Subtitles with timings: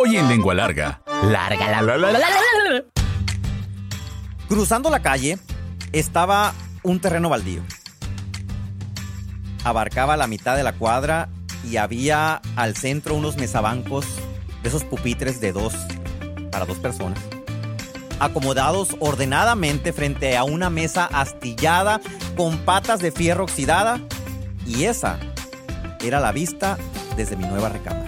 [0.00, 1.02] Hoy en Lengua Larga.
[1.24, 2.84] Larga, la, la, la, la, la.
[4.48, 5.40] Cruzando la calle
[5.90, 7.62] estaba un terreno baldío.
[9.64, 11.28] Abarcaba la mitad de la cuadra
[11.68, 14.06] y había al centro unos mesabancos
[14.62, 15.74] de esos pupitres de dos
[16.52, 17.18] para dos personas.
[18.20, 22.00] Acomodados ordenadamente frente a una mesa astillada
[22.36, 24.00] con patas de fierro oxidada.
[24.64, 25.18] Y esa
[26.00, 26.78] era la vista
[27.16, 28.07] desde mi nueva recámara.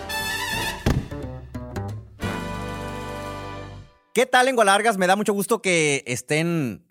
[4.13, 4.97] ¿Qué tal, lengua largas?
[4.97, 6.83] Me da mucho gusto que estén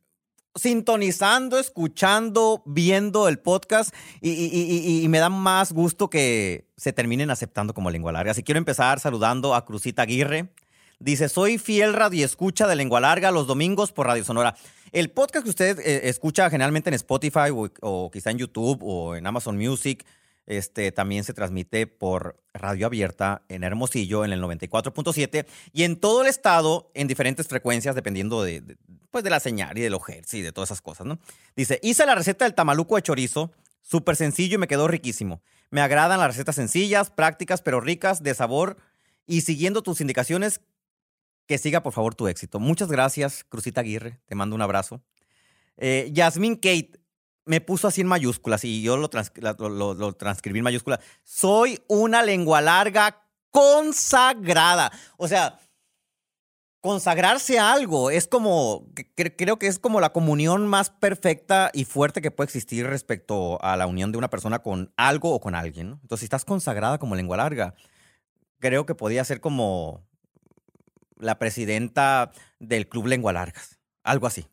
[0.54, 7.90] sintonizando, escuchando, viendo el podcast y, me da más gusto que se terminen aceptando como
[7.90, 8.30] lengua larga.
[8.30, 10.48] Así quiero empezar saludando a Cruzita Aguirre.
[10.98, 14.56] Dice, soy fiel radioescucha de Lengua Larga los domingos por Radio Sonora.
[14.90, 19.14] El podcast que usted eh, escucha generalmente en Spotify o, o quizá en YouTube o
[19.14, 20.06] en Amazon Music,
[20.46, 26.22] este, también se transmite por Radio Abierta en Hermosillo en el 94.7 y en todo
[26.22, 28.76] el estado en diferentes frecuencias dependiendo de,
[29.10, 31.18] pues de la señal y de los hertz y de todas esas cosas, ¿no?
[31.54, 35.42] Dice, hice la receta del tamaluco de chorizo, súper sencillo y me quedó riquísimo.
[35.70, 38.76] Me agradan las recetas sencillas, prácticas, pero ricas de sabor
[39.26, 40.60] y siguiendo tus indicaciones,
[41.46, 42.60] que siga por favor tu éxito.
[42.60, 45.02] Muchas gracias, Cruzita Aguirre, te mando un abrazo.
[45.76, 47.00] Eh, Yasmín Kate
[47.50, 51.00] me puso así en mayúsculas y yo lo, transcribí en mayúsculas.
[51.24, 54.92] Soy una lengua larga consagrada.
[55.16, 55.58] O sea,
[56.80, 61.86] consagrarse a algo es como, cre- creo que es como la comunión más perfecta y
[61.86, 65.56] fuerte que puede existir respecto a la unión de una persona con algo o con
[65.56, 65.98] alguien.
[66.02, 67.74] Entonces, si estás consagrada como lengua larga,
[68.60, 70.06] creo que podía ser como
[71.16, 73.80] la presidenta del Club Lengua Largas.
[74.04, 74.46] Algo así.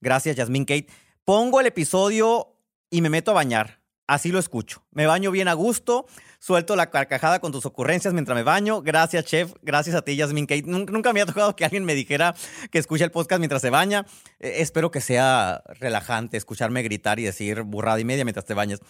[0.00, 0.88] Gracias, Yasmín Kate.
[1.28, 2.56] Pongo el episodio
[2.88, 3.82] y me meto a bañar.
[4.06, 4.86] Así lo escucho.
[4.92, 6.06] Me baño bien a gusto,
[6.38, 8.80] suelto la carcajada con tus ocurrencias mientras me baño.
[8.80, 9.52] Gracias, chef.
[9.60, 10.62] Gracias a ti, Yasmin Kate.
[10.62, 12.34] Nunca, me ha tocado que alguien me dijera
[12.70, 14.06] que escuche el podcast mientras se baña.
[14.40, 18.80] Eh, espero que sea relajante escucharme gritar y decir burrada y media mientras te bañas.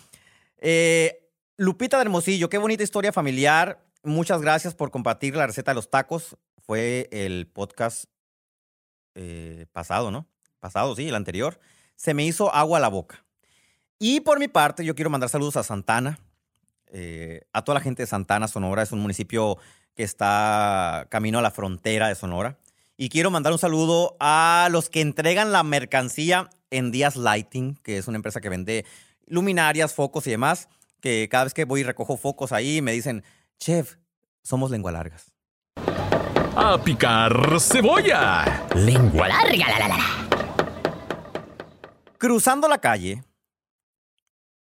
[0.59, 3.85] Eh, Lupita de Hermosillo, qué bonita historia familiar.
[4.05, 6.37] Muchas gracias por compartir la receta de los tacos.
[6.59, 8.05] Fue el podcast
[9.17, 10.29] eh, pasado, ¿no?
[10.61, 11.59] Pasado, sí, el anterior.
[11.99, 13.25] Se me hizo agua a la boca.
[13.99, 16.21] Y por mi parte, yo quiero mandar saludos a Santana,
[16.93, 18.85] eh, a toda la gente de Santana, Sonora.
[18.85, 19.59] Es un municipio
[19.97, 22.57] que está camino a la frontera de Sonora.
[22.97, 27.99] Y quiero mandar un saludo a los que entregan la mercancía en Díaz Lighting, que
[27.99, 28.87] es una empresa que vende
[29.27, 30.69] luminarias, focos y demás.
[31.01, 33.25] Que cada vez que voy y recojo focos ahí, me dicen,
[33.59, 33.97] chef,
[34.45, 35.33] somos lengua largas.
[36.55, 38.67] ¡A picar cebolla!
[38.77, 40.28] Lengua larga, la, la, la, la.
[42.19, 43.23] Cruzando la calle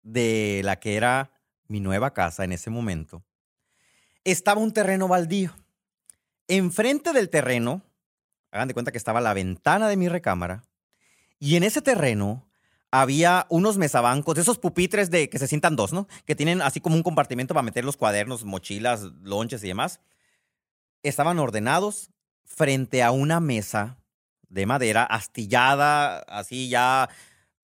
[0.03, 1.31] de la que era
[1.67, 3.25] mi nueva casa en ese momento,
[4.23, 5.55] estaba un terreno baldío.
[6.47, 7.81] Enfrente del terreno,
[8.51, 10.63] hagan de cuenta que estaba la ventana de mi recámara,
[11.39, 12.47] y en ese terreno
[12.91, 16.07] había unos mesabancos, esos pupitres de que se sientan dos, ¿no?
[16.27, 20.01] Que tienen así como un compartimento para meter los cuadernos, mochilas, lonches y demás.
[21.03, 22.11] Estaban ordenados
[22.45, 23.97] frente a una mesa
[24.51, 27.09] de madera astillada, así ya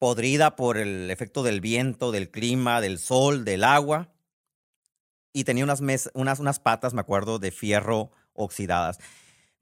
[0.05, 4.13] podrida por el efecto del viento, del clima, del sol, del agua.
[5.33, 8.99] Y tenía unas, mes- unas, unas patas, me acuerdo, de fierro oxidadas.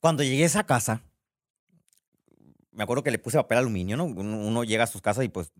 [0.00, 1.04] Cuando llegué a esa casa,
[2.72, 4.02] me acuerdo que le puse papel aluminio, ¿no?
[4.06, 5.52] Uno, llega a sus casas y pues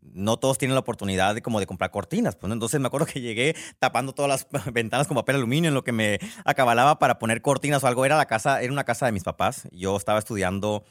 [0.00, 3.20] no todos tienen la oportunidad de como de comprar cortinas, pues entonces me acuerdo que
[3.20, 7.42] llegué tapando todas las ventanas con papel aluminio en lo que me acabalaba para poner
[7.42, 8.06] cortinas o algo.
[8.06, 9.68] Era la casa, era una casa de mis papás.
[9.70, 10.86] Yo estaba estudiando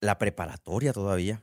[0.00, 1.42] la preparatoria todavía.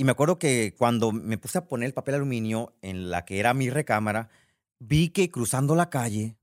[0.00, 3.38] Y me acuerdo que cuando me puse a poner el papel aluminio en la que
[3.38, 4.30] era mi recámara,
[4.78, 6.38] vi que cruzando la calle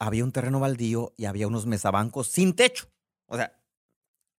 [0.00, 2.90] había un terreno baldío y había unos mesabancos sin techo.
[3.26, 3.56] O sea,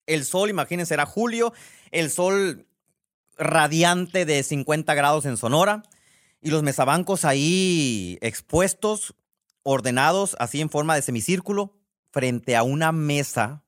[0.05, 1.53] el sol, imagínense, era julio,
[1.91, 2.67] el sol
[3.37, 5.83] radiante de 50 grados en Sonora
[6.41, 9.15] y los mesabancos ahí expuestos,
[9.63, 11.77] ordenados así en forma de semicírculo,
[12.11, 13.63] frente a una mesa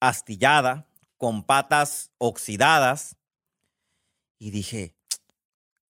[0.00, 0.88] astillada
[1.22, 3.16] con patas oxidadas.
[4.40, 4.96] Y dije,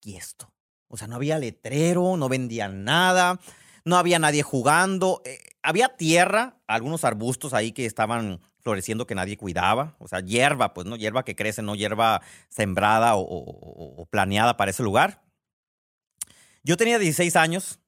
[0.03, 0.53] ¿y esto?
[0.89, 3.41] O sea, no había letrero, no vendían nada,
[3.87, 5.23] no había nadie jugando.
[5.25, 9.97] eh, había tierra, algunos arbustos ahí que estaban floreciendo que nadie cuidaba.
[9.99, 10.95] O sea, hierba, pues, ¿no?
[10.95, 12.21] Hierba que crece, no hierba
[12.51, 15.25] sembrada o, planeada para ese lugar.
[16.65, 17.81] Yo tenía 16 años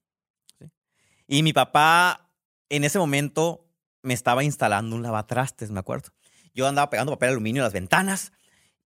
[1.27, 2.31] y mi papá
[2.69, 3.69] en ese momento
[4.01, 6.16] me estaba instalando un lavatrastes, me acuerdo.
[6.57, 8.33] Yo andaba pegando papel aluminio a las ventanas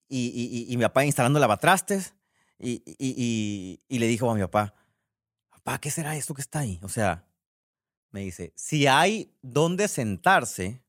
[0.10, 2.14] y, mi papá instalando lavatrastes
[2.60, 4.76] y, y- le dijo a mi papá,
[5.50, 6.82] papá, ¿qué será esto que está ahí?
[6.84, 7.26] O sea,
[8.12, 10.84] me dice, si hay dónde sentarse,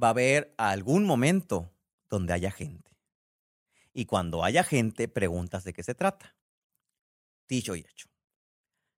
[0.00, 1.74] va a haber algún momento
[2.08, 2.96] donde haya gente.
[3.92, 6.36] Y cuando haya gente, preguntas de qué se trata.
[7.48, 8.08] Dicho y hecho.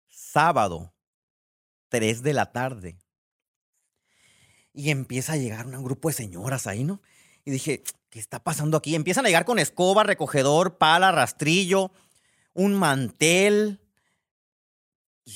[0.06, 0.92] Sábado,
[1.88, 2.98] 3 de la tarde.
[4.72, 7.00] Y empieza a llegar un grupo de señoras ahí, ¿no?
[7.44, 8.94] Y dije, ¿qué está pasando aquí?
[8.94, 11.90] Empiezan a llegar con escoba, recogedor, pala, rastrillo,
[12.54, 13.80] un mantel.
[15.24, 15.32] Y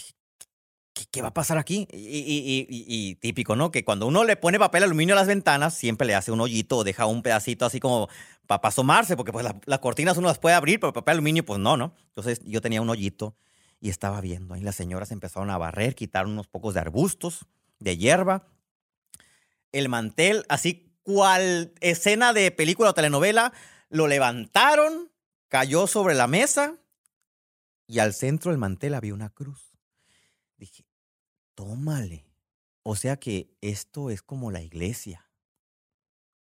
[1.10, 1.88] ¿Qué, va a pasar aquí?
[1.92, 3.70] Y, típico, ¿no?
[3.72, 6.78] Que cuando uno le pone papel aluminio a las ventanas, siempre le hace un hoyito
[6.78, 8.08] o deja un pedacito así como
[8.46, 11.44] para asomarse, porque pues la- las cortinas uno las puede abrir, pero el papel aluminio
[11.44, 11.94] pues no, ¿no?
[12.08, 13.34] Entonces yo tenía un hoyito
[13.80, 14.54] y estaba viendo.
[14.54, 17.46] Ahí las señoras empezaron a barrer, quitaron unos pocos de arbustos,
[17.80, 18.46] de hierba.
[19.74, 23.52] El mantel, así cual escena de película o telenovela,
[23.88, 25.10] lo levantaron,
[25.48, 26.78] cayó sobre la mesa
[27.88, 29.76] y al centro del mantel había una cruz.
[30.56, 30.86] Dije,
[31.56, 32.24] tómale.
[32.84, 35.28] O sea que esto es como la iglesia.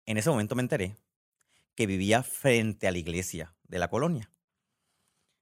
[0.06, 0.96] En ese momento me enteré
[1.76, 4.28] que vivía frente a la iglesia de la colonia.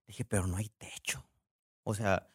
[0.07, 1.27] Dije, pero no hay techo.
[1.85, 2.29] O sea,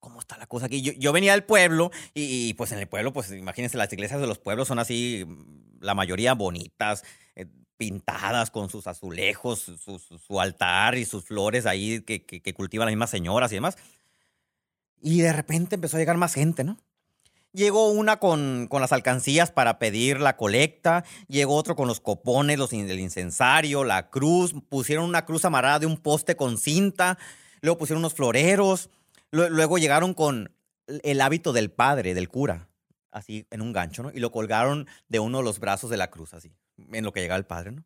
[0.00, 0.82] ¿cómo está la cosa aquí?
[0.82, 4.38] Yo, venía del pueblo y, pues en el pueblo, pues imagínense, las iglesias de los
[4.38, 7.04] pueblos son así, mm, la mayoría bonitas,
[7.36, 7.46] eh,
[7.76, 13.52] pintadas con sus azulejos, su, altar y sus flores ahí que, cultivan las mismas señoras
[13.52, 13.76] y demás.
[15.00, 16.76] Y de repente empezó a llegar más gente, ¿no?
[17.52, 22.58] Llegó una con, con las alcancías para pedir la colecta, llegó otro con los copones,
[22.58, 27.16] los, el incensario, la cruz, pusieron una cruz amarrada de un poste con cinta,
[27.62, 28.90] luego pusieron unos floreros,
[29.30, 30.54] luego llegaron con
[30.86, 32.68] el hábito del padre, del cura,
[33.10, 34.10] así en un gancho, ¿no?
[34.12, 36.52] Y lo colgaron de uno de los brazos de la cruz, así,
[36.92, 37.84] en lo que llegaba el padre, ¿no?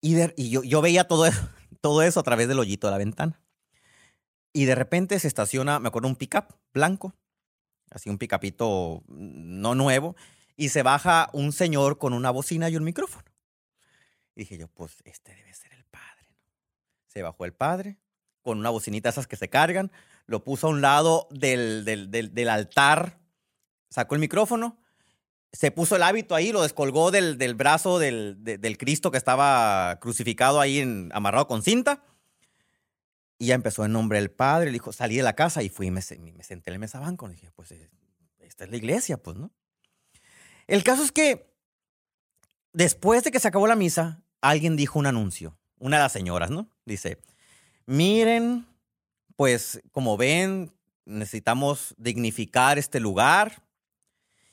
[0.00, 1.40] Y, de- y yo, yo veía todo eso,
[1.80, 3.40] todo eso a través del hoyito de la ventana.
[4.52, 7.14] Y de repente se estaciona, me acuerdo, un pickup blanco,
[7.90, 10.16] así un pickupito no nuevo,
[10.56, 13.24] y se baja un señor con una bocina y un micrófono.
[14.34, 16.26] Y dije yo, pues este debe ser el padre.
[17.06, 17.98] Se bajó el padre
[18.42, 19.90] con una bocinita esas que se cargan,
[20.30, 23.18] lo puso a un lado del, del, del- altar,
[23.90, 24.78] sacó el micrófono,
[25.52, 29.18] se puso el hábito ahí, lo descolgó del, del brazo del, de- del Cristo que
[29.18, 32.04] estaba crucificado ahí en- amarrado con cinta.
[33.38, 34.66] Y ya empezó en nombre del Padre.
[34.66, 36.00] Le dijo, salí de la casa y fui y me,
[36.36, 37.26] me senté en el mesabanco.
[37.26, 37.90] Le dije, pues eh,
[38.38, 39.50] esta es la iglesia, pues, ¿no?
[40.68, 41.52] El caso es que
[42.72, 45.58] después de que se acabó la misa, alguien dijo un anuncio.
[45.80, 46.68] Una de las señoras, ¿no?
[46.84, 47.18] Dice,
[47.86, 48.66] miren,
[49.40, 50.70] pues como ven,
[51.06, 53.62] necesitamos dignificar este lugar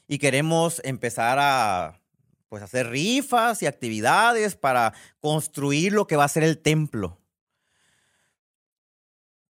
[0.07, 1.99] y queremos empezar a
[2.47, 7.19] pues hacer rifas y actividades para construir lo que va a ser el templo.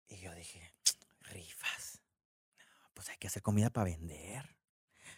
[0.06, 0.70] Y yo dije,
[1.22, 2.02] rifas.
[2.92, 4.54] Pues hay que hacer comida para vender.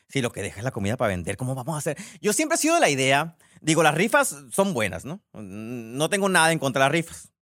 [0.08, 1.98] Si lo que deja es la comida para vender, ¿cómo vamos a hacer?
[2.20, 5.24] Yo siempre he sido de la idea, digo, las rifas son buenas, ¿no?
[5.32, 7.32] No tengo nada en contra de las rifas,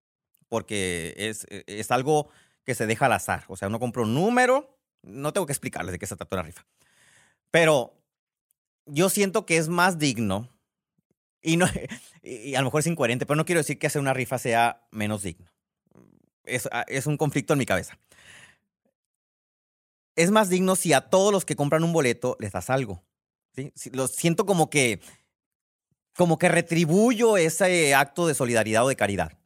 [0.48, 2.30] porque es, es algo
[2.64, 3.44] que se deja al azar.
[3.48, 6.42] O sea, uno compra un número, no tengo que explicarles de qué se trata una
[6.42, 6.64] rifa.
[7.50, 7.94] Pero
[8.86, 10.48] yo siento que es más digno,
[11.42, 11.66] y, no,
[12.22, 14.86] y a lo mejor es incoherente, pero no quiero decir que hacer una rifa sea
[14.90, 15.50] menos digno.
[16.44, 17.98] Es, ah, es un conflicto en mi cabeza.
[20.16, 23.02] Es más digno si a todos los que compran un boleto les das algo.
[23.54, 23.72] ¿sí?
[23.92, 25.00] Lo siento como que,
[26.16, 29.38] como que retribuyo ese acto de solidaridad o de caridad.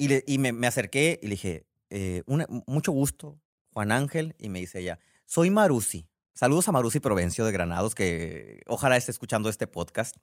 [0.00, 2.22] Y, le- y me, me acerqué y le dije, eh,
[2.66, 3.38] mucho gusto,
[3.74, 4.34] Juan Ángel.
[4.38, 6.08] Y me dice ella, soy Marusi.
[6.32, 10.16] Saludos a Marusi Provencio de Granados, que ojalá esté escuchando este podcast.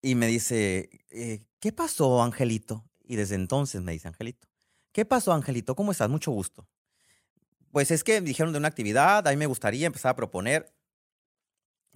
[0.00, 2.88] Y me dice, eh, ¿qué pasó, Angelito?
[3.04, 4.48] Y desde entonces me dice, Angelito,
[4.92, 5.74] ¿qué pasó, Angelito?
[5.76, 6.08] ¿Cómo estás?
[6.08, 6.66] Mucho gusto.
[7.70, 10.72] Pues es que dijeron de una actividad, a mí me gustaría empezar a proponer,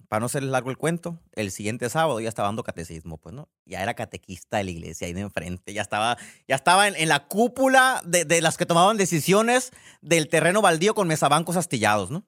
[0.07, 3.49] para no ser largo el cuento, el siguiente sábado ya estaba dando catecismo, pues, ¿no?
[3.65, 7.27] Ya era catequista de la iglesia ahí de enfrente, ya estaba, ya estaba en, la
[7.27, 9.71] cúpula de, de las que tomaban decisiones
[10.01, 12.25] del terreno baldío con mesabancos astillados, ¿no?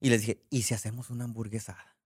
[0.00, 1.96] Y les dije, ¿y si hacemos una hamburguesada?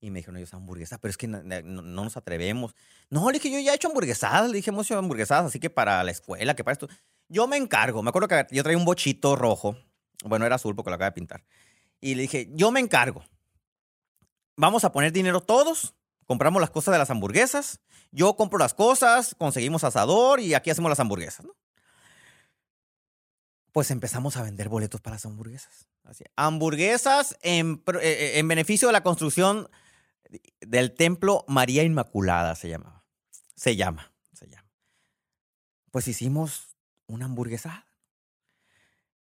[0.00, 2.74] Y me dijeron ellos, hamburguesa, pero es que no, no- no nos atrevemos.
[3.10, 5.68] No, le dije, yo ya he hecho hamburguesadas, le dije, hemos hecho hamburguesadas, así que
[5.68, 6.88] para la escuela, que para esto.
[7.28, 8.02] Yo me encargo.
[8.02, 9.76] Me acuerdo que yo traía un bochito rojo.
[10.24, 11.44] Bueno, era azul porque lo acaba de pintar.
[12.00, 13.22] Y le dije, yo me encargo.
[14.60, 15.94] Vamos a poner dinero todos,
[16.26, 17.80] compramos las cosas de las hamburguesas,
[18.12, 21.46] yo compro las cosas, conseguimos asador y aquí hacemos las hamburguesas.
[23.72, 25.88] Pues empezamos a vender boletos para las hamburguesas.
[26.04, 27.64] Así, hamburguesas eh,
[28.02, 29.70] eh, en beneficio de la construcción
[30.60, 33.04] del templo María Inmaculada se llamaba.
[33.54, 34.68] Se llama, se llama.
[35.90, 36.76] Pues hicimos
[37.06, 37.86] una hamburguesada.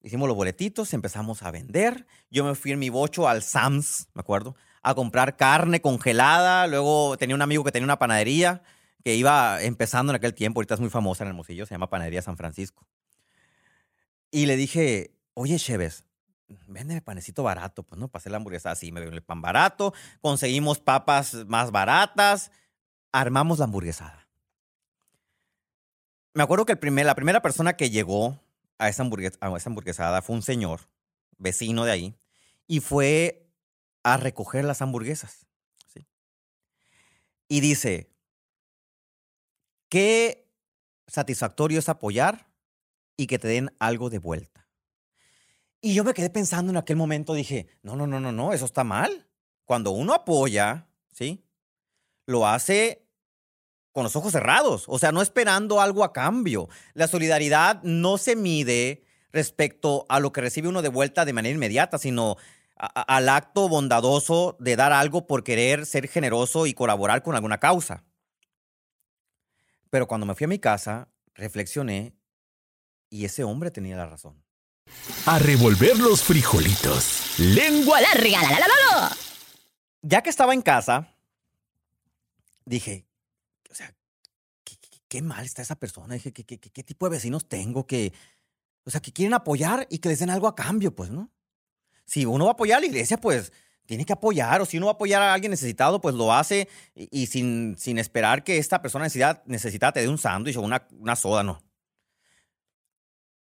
[0.03, 2.07] Hicimos los boletitos, empezamos a vender.
[2.31, 6.67] Yo me fui en mi bocho al Sam's, me acuerdo, a comprar carne congelada.
[6.67, 8.63] Luego tenía un amigo que tenía una panadería
[9.05, 10.61] que iba empezando en aquel tiempo.
[10.61, 12.87] Ahorita es muy famosa en el Hermosillo, se llama Panadería San Francisco.
[14.31, 16.05] Y le dije, oye, Cheves,
[16.67, 18.93] véndeme panecito barato, pues no, hacer la hamburguesa así.
[18.93, 22.53] Me dio el pan barato, conseguimos papas más baratas,
[23.13, 24.29] armamos la hamburguesada.
[26.33, 28.39] Me acuerdo que el primer, la primera persona que llegó
[28.79, 30.83] a esa, hamburgues- a esa hamburguesada fue un señor,
[31.39, 32.15] vecino de ahí,
[32.69, 33.50] y fue
[34.03, 35.47] a recoger las hamburguesas.
[35.87, 36.07] ¿sí?
[37.49, 38.11] Y dice,
[39.89, 40.49] qué
[41.07, 42.51] satisfactorio es apoyar
[43.17, 44.69] y que te den algo de vuelta.
[45.83, 48.65] Y yo me quedé pensando en aquel momento, dije, no, no, no, no, no, eso
[48.65, 49.29] está mal.
[49.65, 51.45] Cuando uno apoya, ¿sí?
[52.27, 53.07] Lo hace
[53.93, 56.69] con los ojos cerrados, o sea, no esperando algo a cambio.
[56.95, 59.03] La solidaridad no se mide
[59.33, 62.37] respecto a lo que recibe uno de vuelta de manera inmediata, sino
[62.87, 67.59] a- al acto bondadoso de dar algo por querer ser generoso y colaborar con alguna
[67.59, 68.05] causa.
[69.91, 72.15] Pero cuando me fui a mi casa, reflexioné
[73.09, 74.43] y ese hombre tenía la razón.
[75.27, 77.39] A revolver los frijolitos.
[77.39, 79.17] Lengua larga, la la la la la.
[80.03, 81.15] Ya que estaba en casa,
[82.65, 83.07] dije,
[83.71, 83.95] o sea,
[84.65, 86.15] qué, qué- qué mal está esa persona.
[86.15, 88.13] Dije, ¿qué, qué, qué- qué tipo de vecinos tengo que,
[88.85, 91.31] o sea, que quieren apoyar y que les den algo a cambio, pues, ¿no?
[92.11, 93.53] Si uno va a apoyar a la iglesia, pues
[93.87, 96.69] tiene que apoyar, o si uno va a apoyar a alguien necesitado, pues lo hace
[96.97, 100.89] y, sin, sin esperar que esta persona necesita, necesita te dé un sándwich o una,
[100.99, 101.63] una soda, no.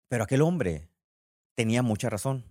[0.09, 0.91] Pero aquel hombre
[1.55, 2.45] tenía mucha razón.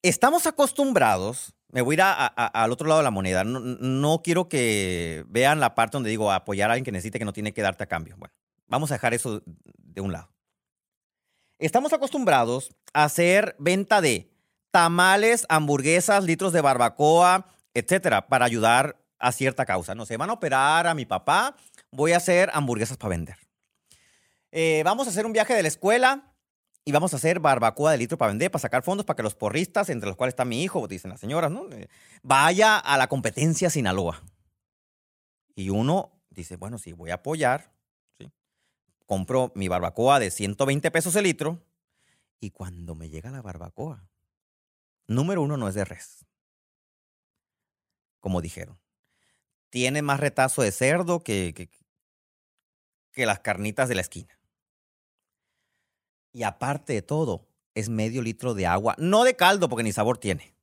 [0.00, 4.48] Estamos acostumbrados, me voy a ir al otro lado de la moneda, no, no quiero
[4.48, 7.60] que vean la parte donde digo apoyar a alguien que necesite que no tiene que
[7.60, 8.16] darte a cambio.
[8.16, 8.32] Bueno,
[8.66, 10.32] vamos a dejar eso de un lado.
[11.58, 14.31] Estamos acostumbrados a hacer venta de
[14.72, 19.94] tamales, hamburguesas, litros de barbacoa, etcétera, para ayudar a cierta causa.
[19.94, 21.54] No sé, van a operar a mi papá,
[21.92, 23.36] voy a hacer hamburguesas para vender.
[24.50, 26.34] Eh, vamos a hacer un viaje de la escuela
[26.84, 29.34] y vamos a hacer barbacoa de litro para vender, para sacar fondos, para que los
[29.34, 31.70] porristas, entre los cuales está mi hijo, dicen las señoras, ¿no?
[31.70, 31.88] Eh,
[32.22, 34.22] vaya a la competencia Sinaloa.
[35.54, 37.72] Y uno dice, bueno, sí, voy a apoyar,
[38.18, 38.32] ¿sí?
[39.06, 41.62] Compro mi barbacoa de 120 pesos el litro
[42.40, 44.08] y cuando me llega la barbacoa,
[45.14, 46.26] número uno no es de res,
[48.20, 48.78] como dijeron.
[49.70, 51.54] Tiene más retazo de cerdo que,
[53.12, 54.38] que, las carnitas de la esquina.
[56.32, 60.18] Y aparte de todo, es medio litro de agua, no de caldo porque ni sabor
[60.18, 60.54] tiene,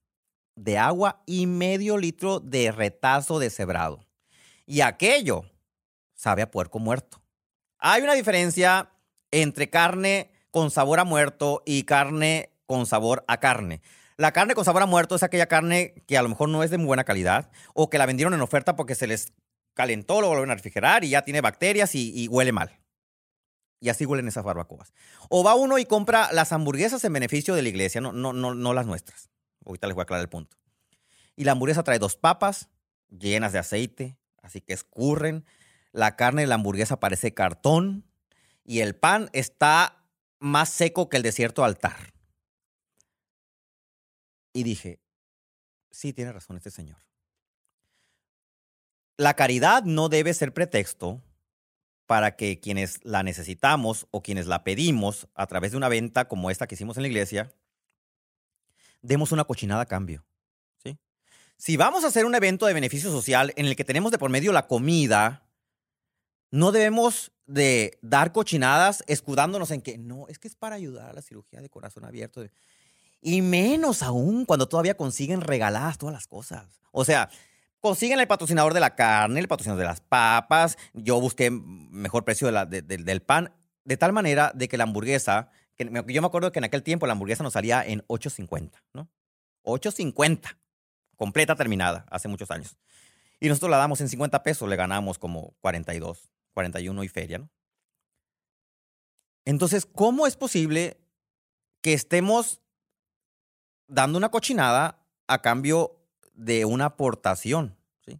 [0.55, 4.05] de agua y medio litro de retazo deshebrado.
[4.65, 5.45] Y aquello
[6.13, 7.21] sabe a puerco muerto.
[7.79, 8.91] Hay una diferencia
[9.31, 13.81] entre carne con sabor a muerto y carne con sabor a carne.
[14.19, 16.69] La carne con sabor a muerto es aquella carne que a lo mejor no es
[16.69, 19.31] de muy buena calidad o que la vendieron en oferta porque se les
[19.73, 22.77] calentó, lo volvieron a refrigerar y ya tiene bacterias y, huele mal.
[23.79, 24.91] Y así huelen esas barbacoas.
[25.29, 28.53] O va uno y compra las hamburguesas en beneficio de la iglesia, no, no, no,
[28.53, 29.29] no las nuestras.
[29.65, 30.57] Ahorita les voy a aclarar el punto.
[31.37, 32.67] Y la hamburguesa trae dos papas
[33.07, 35.45] llenas de aceite, así que escurren.
[35.93, 38.03] La carne de la hamburguesa parece cartón
[38.65, 40.03] y el pan está
[40.39, 42.18] más seco que el desierto altar.
[44.59, 44.99] Y dije,
[45.89, 46.97] sí, tiene razón este señor.
[49.15, 51.23] La caridad no debe ser pretexto
[52.05, 56.51] para que quienes la necesitamos o quienes la pedimos a través de una venta como
[56.51, 57.53] esta que hicimos en la iglesia,
[59.01, 60.25] demos una cochinada a cambio.
[60.83, 60.97] ¿sí?
[61.55, 64.29] Si vamos a hacer un evento de beneficio social en el que tenemos de por
[64.29, 65.47] medio la comida,
[66.51, 71.13] no debemos de dar cochinadas escudándonos en que no, es que es para ayudar a
[71.13, 72.43] la cirugía de corazón abierto.
[73.21, 76.79] Y menos aún cuando todavía consiguen regaladas todas las cosas.
[76.91, 77.29] O sea,
[77.81, 80.77] consiguen el patrocinador de la carne, el patrocinador de las papas.
[80.93, 84.77] Yo busqué mejor precio de la- de- de- del pan, de tal manera de que
[84.77, 88.03] la hamburguesa, que yo me acuerdo que en aquel tiempo la hamburguesa nos salía en
[88.07, 89.09] 8.50, ¿no?
[89.63, 90.57] 8.50,
[91.15, 92.77] completa terminada, hace muchos años.
[93.41, 97.49] Y nosotros la damos en 50 pesos, le ganamos como 42, 41 y feria, ¿no?
[99.45, 100.97] Entonces, ¿cómo es posible
[101.81, 102.61] que estemos
[103.89, 105.99] dando una cochinada a cambio
[106.33, 107.75] de una aportación.
[108.05, 108.19] ¿sí?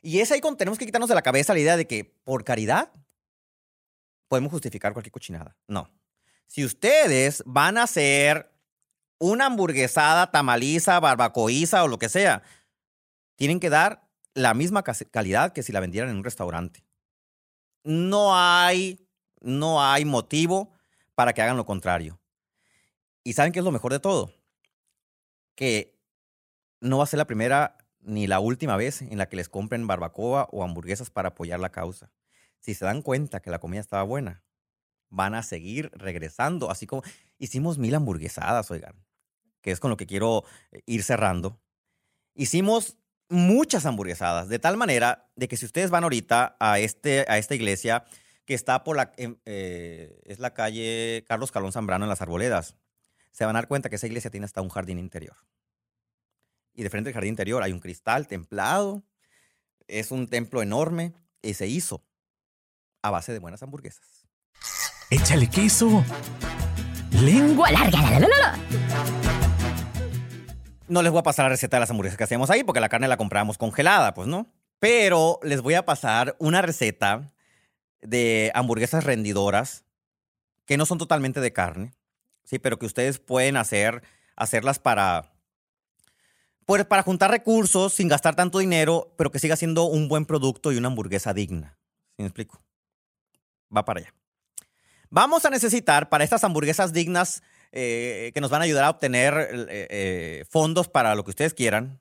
[0.00, 2.44] Y es ahí cuando tenemos que quitarnos de la cabeza la idea de que por
[2.44, 2.92] caridad
[4.28, 5.56] podemos justificar cualquier cochinada.
[5.66, 5.90] No.
[6.46, 8.50] Si ustedes van a hacer
[9.18, 12.42] una hamburguesada, tamaliza, barbacoiza o lo que sea,
[13.36, 16.84] tienen que dar la misma calidad que si la vendieran en un restaurante.
[17.82, 19.06] No hay,
[19.40, 20.72] no hay motivo
[21.14, 22.20] para que hagan lo contrario.
[23.24, 24.32] ¿Y saben qué es lo mejor de todo?
[25.58, 25.98] Que
[26.80, 29.88] no va a ser la primera ni la última vez en la que les compren
[29.88, 32.12] barbacoa o hamburguesas para apoyar la causa.
[32.60, 34.44] Si se dan cuenta que la comida estaba buena,
[35.08, 36.70] van a seguir regresando.
[36.70, 37.02] Así como
[37.38, 38.94] hicimos mil hamburguesadas, oigan,
[39.60, 41.60] que es con lo que quiero eh, ir cerrando.
[42.36, 42.96] Hicimos
[43.28, 47.56] muchas hamburguesadas, de tal manera de que si ustedes van ahorita a, este, a esta
[47.56, 48.04] iglesia
[48.44, 52.76] que está por la, em, eh, es la calle Carlos Calón Zambrano en las Arboledas,
[53.30, 55.36] se van a dar cuenta que esa iglesia tiene hasta un jardín interior.
[56.74, 59.02] Y de frente al jardín interior hay un cristal templado,
[59.86, 62.04] es un templo enorme y se hizo
[63.02, 64.26] a base de buenas hamburguesas.
[65.10, 66.04] Échale queso.
[67.10, 68.20] Lengua larga.
[68.20, 68.58] La, la, la,
[70.88, 72.88] no les voy a pasar la receta de las hamburguesas que hacemos ahí porque la
[72.88, 74.46] carne la compramos congelada, pues no.
[74.78, 77.32] Pero les voy a pasar una receta
[78.00, 79.84] de hamburguesas rendidoras
[80.64, 81.92] que no son totalmente de carne,
[82.48, 84.02] sí, pero que ustedes pueden hacer,
[84.34, 85.30] hacerlas para,
[86.64, 90.72] pues para juntar recursos sin gastar tanto dinero, pero que siga siendo un buen producto
[90.72, 91.78] y una hamburguesa digna.
[92.16, 92.62] ¿Sí me explico?
[93.74, 94.14] Va para allá.
[95.10, 99.34] Vamos a necesitar para estas hamburguesas dignas eh, que nos van a ayudar a obtener
[99.34, 102.00] eh, eh, fondos para lo que ustedes quieran,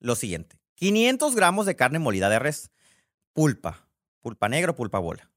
[0.00, 0.58] lo siguiente.
[0.74, 2.70] 500 gramos de carne molida de res,
[3.32, 3.86] pulpa,
[4.20, 5.30] pulpa negra o pulpa bola.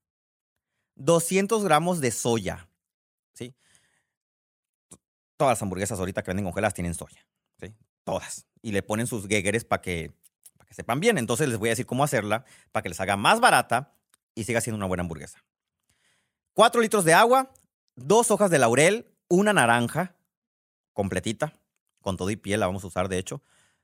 [0.95, 2.69] 200 gramos de soya,
[3.33, 3.53] ¿sí?
[5.37, 7.25] Todas las hamburguesas ahorita que venden congeladas tienen soya,
[7.59, 7.73] ¿sí?
[8.03, 8.45] Todas.
[8.61, 10.13] Y le ponen sus gegeres para que,
[10.65, 11.17] que sepan bien.
[11.17, 13.93] Entonces les voy a decir cómo hacerla para que les haga más barata
[14.33, 15.43] y siga siendo una buena hamburguesa.
[16.53, 17.51] 4 litros de agua,
[17.95, 20.15] dos hojas de laurel, una naranja
[20.93, 21.53] completita,
[22.01, 23.41] con todo y piel la vamos a usar de hecho,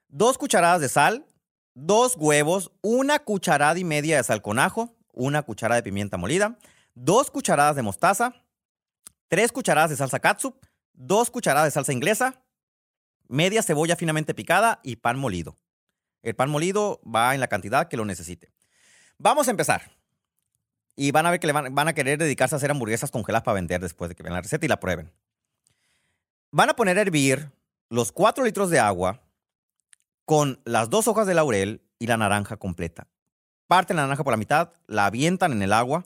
[0.07, 1.25] dos cucharadas de sal,
[1.73, 6.57] dos huevos, una cucharada y media de sal con ajo, una cucharada de pimienta molida,
[6.93, 8.33] dos cucharadas de mostaza,
[9.27, 10.55] tres cucharadas de salsa katsup,
[10.93, 12.41] dos cucharadas de salsa inglesa,
[13.27, 15.57] media cebolla finamente picada y pan molido.
[16.21, 18.51] El pan molido va en la cantidad que lo necesite.
[19.17, 19.91] Vamos a empezar.
[20.95, 23.55] Y van a ver que le van, a querer dedicarse a hacer hamburguesas congeladas para
[23.55, 25.11] vender después de que vean la receta y la prueben.
[26.51, 27.51] Van a poner a hervir
[27.89, 29.21] los 4 litros de agua
[30.25, 33.07] con las dos hojas de laurel y la naranja completa.
[33.67, 36.05] Parten la naranja por la mitad, la avientan en el agua.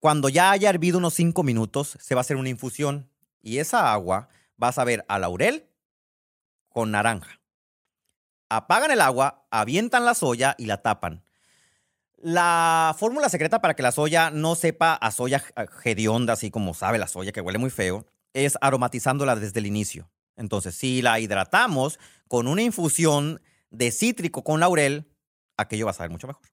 [0.00, 3.10] Cuando ya haya hervido unos 5 minutos, se va a hacer una infusión.
[3.42, 4.28] Y esa agua
[4.62, 5.68] va a saber a laurel
[6.68, 7.40] con naranja.
[8.48, 11.24] Apagan el agua, avientan la soya y la tapan.
[12.16, 15.42] La fórmula secreta para que la soya no sepa a soya
[15.84, 20.10] hedionda, así como sabe la soya, que huele muy feo, es aromatizándola desde el inicio.
[20.36, 25.10] Entonces, si la hidratamos con una infusión de cítrico con laurel,
[25.56, 26.46] aquello va a saber mucho mejor.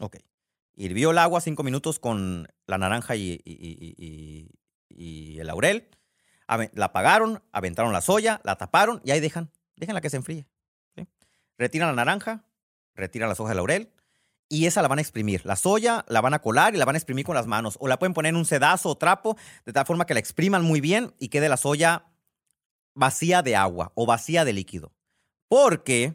[0.00, 0.18] Ok.
[0.76, 3.40] Hirvió el agua cinco minutos con la naranja y,
[4.90, 5.88] el laurel.
[6.72, 10.46] La apagaron, aventaron la soya, la taparon y ahí dejan, déjenla que se enfríe.
[11.56, 12.44] Retiran la naranja,
[12.94, 13.92] retiran las hojas de laurel,
[14.48, 15.44] y esa la van a exprimir.
[15.44, 17.76] La soya la van a colar y la van a exprimir con las manos.
[17.80, 20.62] O la pueden poner en un sedazo o trapo de tal forma que la expriman
[20.62, 22.06] muy bien y quede la soya
[22.94, 24.92] vacía de agua o vacía de líquido.
[25.48, 26.14] Porque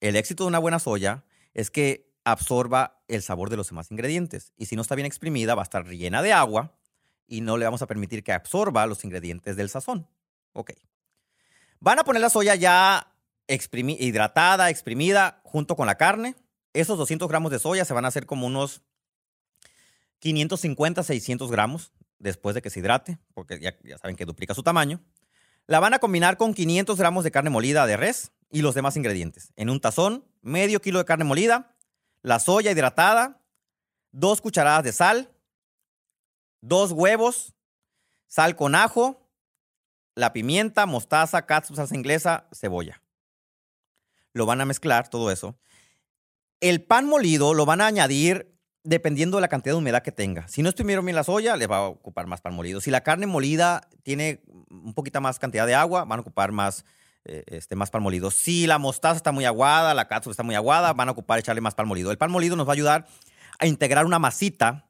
[0.00, 4.52] el éxito de una buena soya es que absorba el sabor de los demás ingredientes.
[4.56, 6.78] Y si no está bien exprimida, va a estar llena de agua
[7.26, 10.08] y no le vamos a permitir que absorba los ingredientes del sazón.
[10.52, 10.72] Ok.
[11.80, 13.14] Van a poner la soya ya
[13.48, 16.34] hidratada, exprimida, junto con la carne
[16.74, 18.82] esos 200 gramos de soya se van a hacer como unos
[20.18, 25.00] 550, 600 gramos después de que se hidrate, porque ya, saben que duplica su tamaño.
[25.66, 28.96] La van a combinar con 500 gramos de carne molida de res y los demás
[28.96, 29.52] ingredientes.
[29.56, 31.74] En un tazón, medio kilo de carne molida,
[32.22, 33.40] la soya hidratada,
[34.10, 35.30] dos cucharadas de sal,
[36.66, 37.54] dos huevos,
[38.26, 39.28] sal con ajo,
[40.14, 43.02] la pimienta, mostaza, catsup, salsa inglesa, cebolla.
[44.32, 45.56] Lo van a mezclar todo eso
[46.64, 48.50] el pan molido lo van a añadir
[48.84, 50.48] dependiendo de la cantidad de humedad que tenga.
[50.48, 52.80] Si no estuvieron bien la soya, les va a ocupar más pan molido.
[52.80, 56.86] Si la carne molida tiene un poquito más cantidad de agua, van a ocupar más,
[57.26, 58.30] eh, este, más pan molido.
[58.30, 61.60] Si la mostaza está muy aguada, la cápsula está muy aguada, van a ocupar echarle
[61.60, 62.10] más pan molido.
[62.10, 63.06] El pan molido nos va a ayudar
[63.58, 64.88] a integrar una masita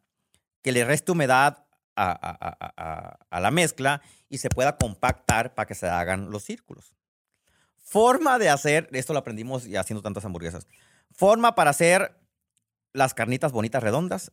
[0.63, 1.64] que le reste humedad
[1.97, 6.95] a, la mezcla y se pueda compactar para que se hagan los círculos.
[7.77, 10.67] Forma de hacer, esto lo aprendimos haciendo tantas hamburguesas.
[11.13, 12.19] Forma para hacer
[12.93, 14.33] las carnitas bonitas redondas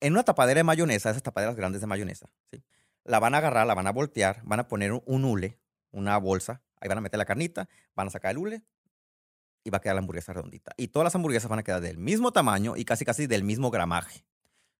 [0.00, 2.28] en una tapadera de mayonesa, esas tapaderas grandes de mayonesa.
[3.04, 5.58] La van a agarrar, la van a voltear, van a poner un hule,
[5.90, 8.62] una bolsa, ahí van a meter la carnita, van a sacar el hule
[9.64, 10.72] y va a quedar la hamburguesa redondita.
[10.76, 13.70] Y todas las hamburguesas van a quedar del mismo tamaño y casi casi del mismo
[13.70, 14.24] gramaje.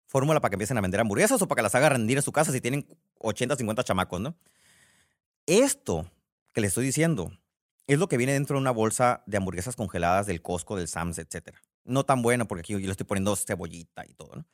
[0.08, 2.32] Fórmula para que empiecen a vender hamburguesas o para que las haga rendir en su
[2.32, 2.86] casa si tienen
[3.18, 4.34] 80, 50 chamacos, ¿no?
[5.46, 6.10] Esto
[6.52, 7.30] que les estoy diciendo
[7.86, 11.18] es lo que viene dentro de una bolsa de hamburguesas congeladas del Costco, del Sam's,
[11.18, 11.56] etc.
[11.84, 14.46] No tan bueno porque aquí yo le estoy poniendo cebollita y todo, ¿no?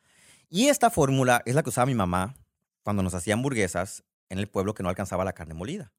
[0.50, 2.34] Y esta fórmula es la que usaba mi mamá
[2.82, 5.92] cuando nos hacía hamburguesas en el pueblo que no alcanzaba la carne molida.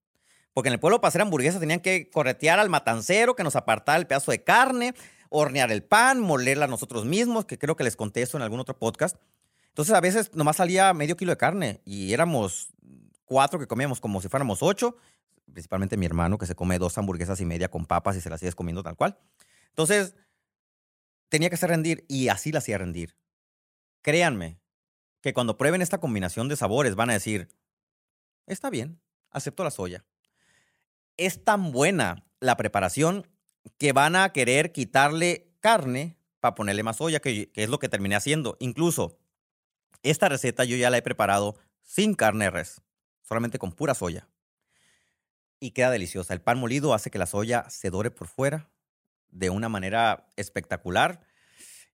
[0.53, 3.97] Porque en el pueblo para hacer hamburguesas tenían que corretear al matancero que nos apartara
[3.97, 4.93] el pedazo de carne,
[5.29, 8.77] hornear el pan, molerla nosotros mismos, que creo que les conté eso en algún otro
[8.77, 9.17] podcast.
[9.75, 12.69] Entonces a veces nomás salía medio kilo de carne y éramos
[13.25, 14.97] cuatro que comíamos como si fuéramos ocho,
[15.51, 18.39] principalmente mi hermano que se come dos hamburguesas y media con papas y se las
[18.39, 19.19] sigues comiendo tal cual.
[19.69, 20.15] Entonces
[21.29, 23.17] tenía que hacer rendir y así la hacía rendir.
[24.01, 24.59] Créanme
[25.21, 27.49] que cuando prueben esta combinación de sabores van a decir,
[28.47, 30.05] está bien, acepto la soya
[31.17, 33.27] es tan buena la preparación
[33.77, 38.15] que van a querer quitarle carne para ponerle más soya, que, es lo que terminé
[38.15, 38.57] haciendo.
[38.59, 39.17] Incluso
[40.09, 42.81] esta receta yo ya la he preparado sin carne res,
[43.21, 44.27] solamente con pura soya.
[45.59, 46.33] Y queda deliciosa.
[46.33, 48.69] El pan molido hace que la soya se dore por fuera
[49.29, 51.21] de una manera espectacular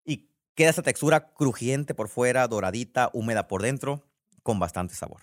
[0.04, 4.04] y queda esa textura crujiente por fuera, doradita, húmeda por dentro,
[4.43, 5.21] con bastante sabor.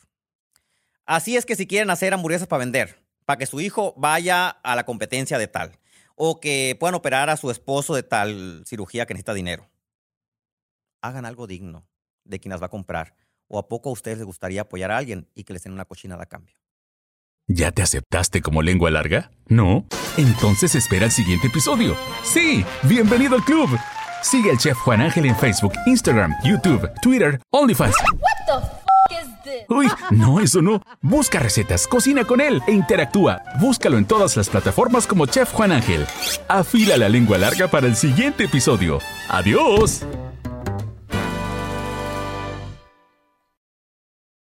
[1.05, 4.77] Así es que si quieren hacer hamburguesas para vender, para que su hijo vaya a
[4.77, 5.79] la competencia de tal
[6.15, 9.69] o que puedan operar a su esposo de tal cirugía que necesita dinero.
[11.01, 11.87] Hagan algo digno
[12.29, 13.15] de quien las va a comprar.
[13.49, 15.85] ¿O a poco a ustedes les gustaría apoyar a alguien y que les den una
[15.85, 16.57] cochinada a cambio?
[17.47, 19.31] ¿Ya te aceptaste como lengua larga?
[19.47, 19.87] ¿No?
[20.19, 21.97] Entonces espera el siguiente episodio.
[22.23, 23.71] Sí, bienvenido al club.
[24.23, 27.95] Sigue al chef Juan Ángel en Facebook, Instagram, YouTube, Twitter, OnlyFans.
[29.71, 30.83] Uy, no, eso no.
[31.01, 33.43] Busca recetas, cocina con él e interactúa.
[33.61, 36.07] Búscalo en todas las plataformas como Chef Juan Ángel.
[36.49, 38.99] Afila la lengua larga para el siguiente episodio.
[39.29, 40.05] ¡Adiós!